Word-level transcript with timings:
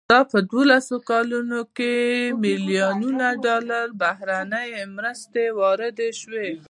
په 0.09 0.13
دا 0.33 0.39
دولسو 0.53 0.95
کلونو 1.09 1.59
کې 1.77 1.93
ملیاردونو 2.43 3.27
ډالرو 3.43 3.97
بهرنیو 4.01 4.89
مرستو 4.95 5.43
ورود 5.59 5.97
شو. 6.19 6.43